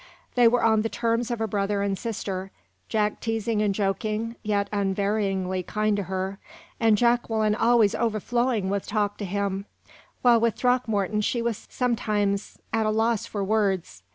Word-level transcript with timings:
They 0.33 0.47
were 0.47 0.63
on 0.63 0.81
the 0.81 0.89
terms 0.89 1.29
of 1.29 1.41
a 1.41 1.47
brother 1.47 1.83
and 1.83 1.95
sister 1.95 2.49
Jack 2.89 3.19
teasing 3.19 3.61
and 3.61 3.75
joking, 3.75 4.35
yet 4.41 4.67
unvaryingly 4.73 5.61
kind 5.67 5.95
to 5.95 6.01
her, 6.05 6.39
and 6.79 6.97
Jacqueline 6.97 7.53
always 7.53 7.93
overflowing 7.93 8.67
with 8.71 8.87
talk 8.87 9.17
to 9.19 9.25
him, 9.25 9.67
while 10.23 10.39
with 10.39 10.55
Throckmorton 10.55 11.21
she 11.21 11.43
was 11.43 11.67
sometimes 11.69 12.57
at 12.73 12.87
a 12.87 12.89
loss 12.89 13.27
for 13.27 13.43
words. 13.43 14.01